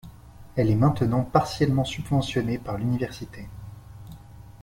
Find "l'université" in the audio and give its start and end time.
2.79-3.47